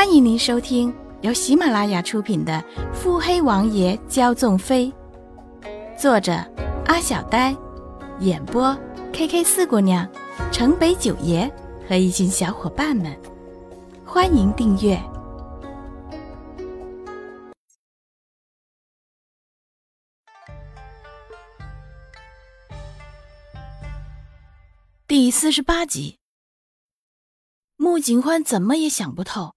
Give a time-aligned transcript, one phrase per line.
[0.00, 2.54] 欢迎您收听由喜马拉雅出品的
[2.94, 4.90] 《腹黑王爷骄纵妃》，
[6.00, 6.32] 作者
[6.86, 7.54] 阿小呆，
[8.20, 8.74] 演播
[9.12, 10.10] K K 四姑娘、
[10.50, 11.52] 城北九爷
[11.86, 13.14] 和一群小伙伴们。
[14.06, 14.98] 欢迎订阅
[25.06, 26.16] 第四十八集。
[27.76, 29.52] 穆景欢怎么也想不透。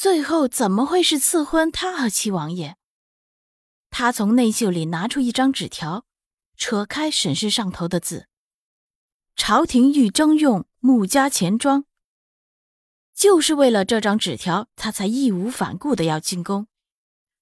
[0.00, 2.78] 最后怎么会是赐婚他和七王爷？
[3.90, 6.06] 他从内袖里拿出一张纸条，
[6.56, 8.26] 扯开审视上头的字
[9.36, 11.84] ：“朝廷欲征用穆家钱庄。”
[13.12, 16.66] 就是为了这张纸条，他才义无反顾的要进宫。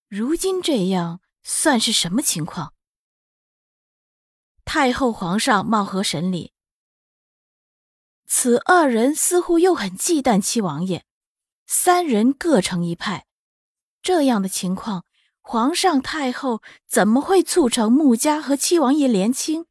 [0.08, 2.74] 如今这样，算是什么情况？
[4.64, 6.52] 太后、皇上貌合神离，
[8.26, 11.04] 此二人似乎又很忌惮七王爷。
[11.70, 13.26] 三人各成一派，
[14.00, 15.04] 这样的情况，
[15.42, 19.66] 皇上太后怎么会促成穆家和七王爷联亲？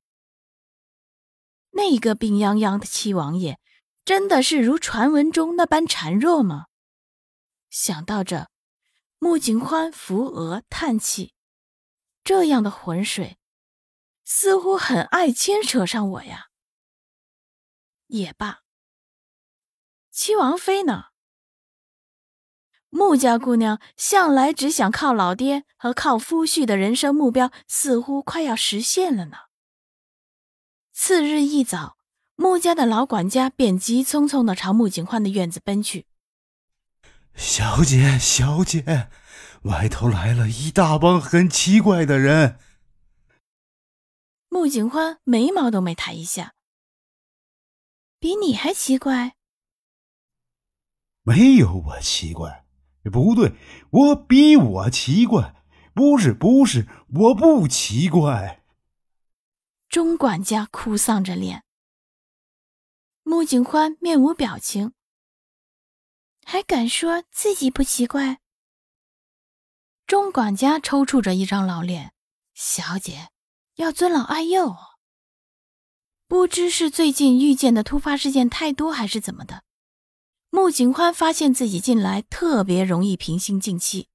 [1.72, 3.60] 那个病殃殃的七王爷，
[4.06, 6.68] 真的是如传闻中那般孱弱吗？
[7.72, 8.52] 想到这，
[9.18, 11.34] 穆景欢扶额叹气，
[12.24, 13.40] 这样的浑水，
[14.24, 16.50] 似乎很爱牵扯上我呀。
[18.06, 18.60] 也罢，
[20.12, 21.06] 七王妃呢？
[22.98, 29.38] 穆家姑娘向来只想靠老爹和靠夫婿的人生目标，似乎快要实现了呢。
[30.92, 31.96] 次日一早，
[32.36, 36.08] 穆家的老管家便急匆匆的朝穆景欢的院子奔去。
[37.36, 39.12] 小姐，小姐，
[39.66, 42.58] 外头来了一大帮很奇怪的人。
[44.50, 46.56] 穆景欢眉毛都没抬一下，
[48.18, 49.36] 比你还奇怪？
[51.22, 52.64] 没有我奇怪。
[53.10, 53.54] 不对，
[53.90, 55.56] 我比我奇怪，
[55.94, 58.64] 不是不是，我不奇怪。
[59.90, 61.64] 钟管家哭丧着脸，
[63.24, 64.94] 穆景欢面无表情，
[66.46, 68.40] 还敢说自己不奇怪？
[70.06, 72.14] 钟管家抽搐着一张老脸，
[72.54, 73.30] 小姐
[73.76, 74.76] 要尊老爱幼，
[76.28, 79.64] 不知是最近遇见的突发事件太多，还是怎么的。
[80.58, 84.08] 穆景欢发现自己近来特别容易平心静气，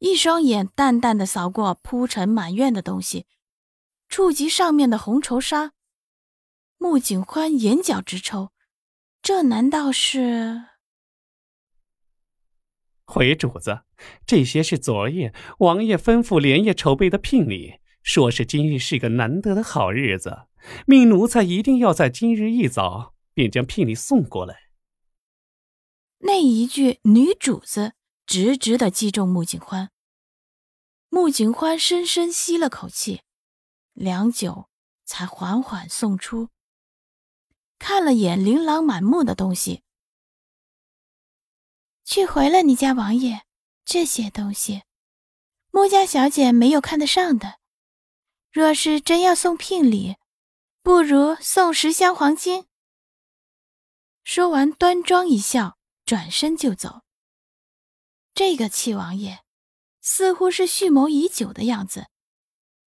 [0.00, 3.26] 一双眼淡淡的扫过铺陈满院的东西，
[4.08, 5.70] 触及上面的红绸纱，
[6.78, 8.50] 穆景欢眼角直抽，
[9.22, 10.64] 这难道是？
[13.04, 13.82] 回主子，
[14.26, 20.48] 这些是昨夜王爷吩咐连夜筹备的聘礼，说是今日是个难得的好日子，
[20.88, 24.69] 命奴才一定要在今日一早便将聘礼送过来。
[26.22, 27.94] 那一句“女主子”
[28.26, 29.90] 直直的击中穆景欢。
[31.08, 33.22] 穆景欢深深吸了口气，
[33.92, 34.68] 良久，
[35.04, 36.50] 才缓缓送出。
[37.78, 39.82] 看了眼琳琅满目的东西，
[42.04, 43.44] 去回了你家王爷。
[43.84, 44.84] 这些东西，
[45.72, 47.58] 穆家小姐没有看得上的。
[48.52, 50.16] 若是真要送聘礼，
[50.82, 52.66] 不如送十箱黄金。
[54.22, 55.79] 说完，端庄一笑。
[56.10, 57.02] 转身就走。
[58.34, 59.44] 这个七王爷
[60.00, 62.08] 似乎是蓄谋已久的样子，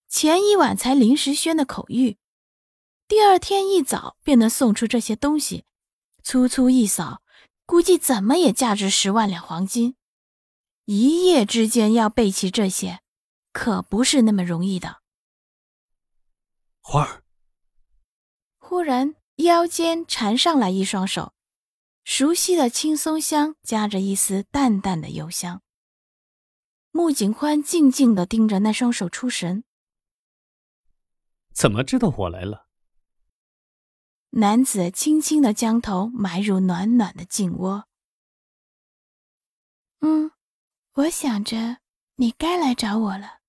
[0.09, 2.17] 前一晚才临时宣的口谕，
[3.07, 5.63] 第二天一早便能送出这些东西，
[6.21, 7.21] 粗粗一扫，
[7.65, 9.95] 估计怎么也价值十万两黄金。
[10.83, 12.99] 一夜之间要备齐这些，
[13.53, 15.01] 可不是那么容易的。
[16.81, 17.23] 花儿，
[18.57, 21.32] 忽然腰间缠上来一双手。
[22.03, 25.61] 熟悉的青松香夹着一丝淡淡的幽香。
[26.91, 29.63] 穆景欢静静的盯着那双手出神。
[31.53, 32.67] 怎么知道我来了？
[34.31, 37.87] 男子轻轻的将头埋入暖暖的颈窝。
[39.99, 40.31] 嗯，
[40.93, 41.77] 我想着
[42.15, 43.41] 你该来找我了。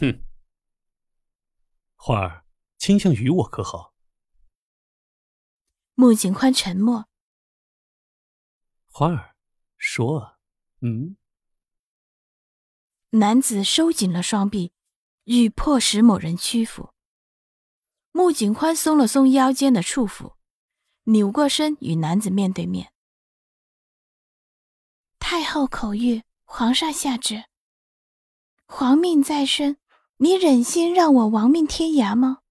[0.00, 0.24] 哼，
[1.94, 2.44] 花儿
[2.78, 3.93] 倾向于我可好？
[5.94, 7.06] 穆景宽沉默。
[8.86, 9.36] 花儿，
[9.76, 10.38] 说
[10.82, 11.16] ：“嗯。”
[13.10, 14.72] 男子收紧了双臂，
[15.24, 16.92] 欲迫使某人屈服。
[18.10, 20.34] 穆景宽松了松腰间的束缚，
[21.04, 22.92] 扭过身与男子面对面。
[25.18, 27.44] 太后口谕，皇上下旨。
[28.66, 29.78] 皇命在身，
[30.18, 32.42] 你忍心让我亡命天涯吗？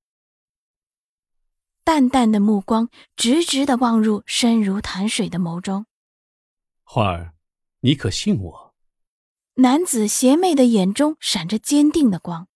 [1.84, 5.86] 淡淡的目光直直的望入深如潭水的眸中。
[6.84, 7.34] 花儿，
[7.82, 8.76] 你可信我？
[9.56, 12.48] 男子邪魅的眼中闪着坚定的光。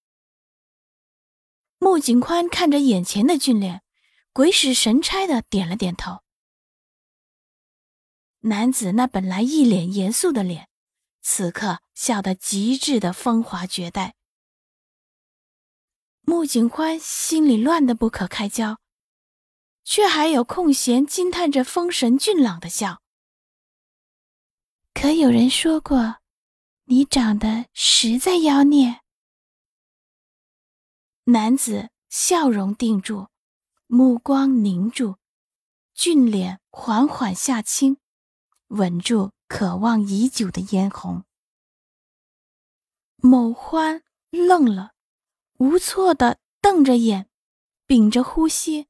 [1.80, 3.84] 穆景宽看着眼前的俊脸，
[4.34, 6.24] 鬼使神差的点了点头。
[8.42, 10.70] 男子那本来一脸严肃的脸，
[11.22, 14.16] 此刻笑得极致的风华绝代。
[16.22, 18.80] 穆景欢心里乱得不可开交，
[19.90, 23.02] 却还有空闲惊叹着风神俊朗的笑。
[24.94, 26.18] 可有人说过，
[26.84, 29.00] 你长得实在妖孽。
[31.24, 33.30] 男子笑容定住，
[33.86, 35.16] 目光凝住，
[35.94, 37.96] 俊脸缓缓下倾，
[38.68, 41.24] 稳住渴望已久的嫣红。
[43.16, 44.92] 某欢愣了。
[45.60, 47.30] 无措的瞪着眼，
[47.86, 48.88] 屏着呼吸，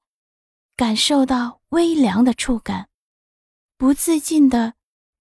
[0.78, 2.88] 感受到微凉的触感，
[3.78, 4.76] 不自禁的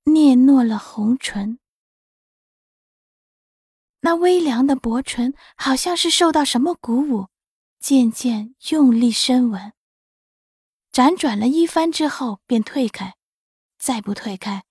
[0.05, 1.59] 嗫嚅了红唇。
[4.01, 7.29] 那微凉的薄唇好像是受到什么鼓舞，
[7.81, 9.73] 渐渐用力深吻。
[10.93, 13.17] 辗转了一番之后，便退开，
[13.79, 14.65] 再不退开，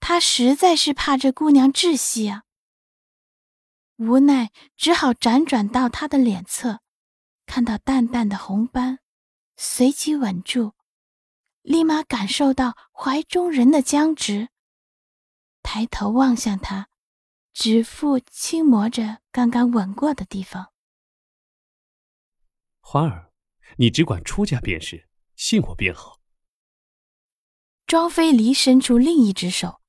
[0.00, 2.42] 他实在是怕这姑娘窒息啊。
[3.98, 6.80] 无奈，只好辗转到他的脸侧，
[7.46, 8.98] 看到淡淡的红斑，
[9.60, 10.74] 随即稳住，
[11.62, 14.50] 立马感受到怀中人的僵直，
[15.64, 16.88] 抬头望向他，
[17.52, 20.72] 指腹轻磨着刚刚吻过的地方。
[22.78, 23.32] 花儿，
[23.78, 26.20] 你只管出家便是，信我便好。
[27.84, 29.80] 庄飞离伸出另一只手，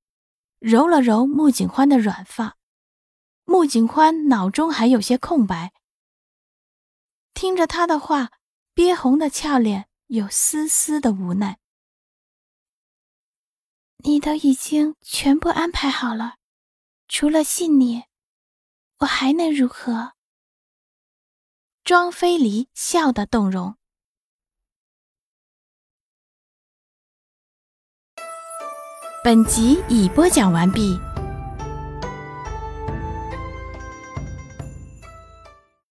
[0.58, 2.58] 揉了揉穆景欢的软发。
[3.44, 5.74] 穆景欢脑中还有些空白，
[7.36, 8.32] 听着他的话，
[8.80, 11.60] 憋红的俏脸有丝丝的无奈。
[14.06, 16.38] 你都已经全部安排好了，
[17.10, 18.06] 除了信你，
[19.00, 20.14] 我还能如何？
[21.84, 23.76] 庄飞离笑得动容。
[29.26, 30.98] 本集已播讲完毕。